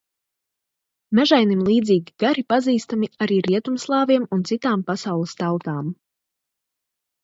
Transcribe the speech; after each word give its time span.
Mežainim 1.19 1.61
līdzīgi 1.67 2.15
gari 2.25 2.45
pazīstami 2.55 3.11
arī 3.27 3.39
rietumslāviem 3.51 4.29
un 4.41 4.45
citām 4.53 4.89
pasaules 4.93 5.41
tautām. 5.47 5.97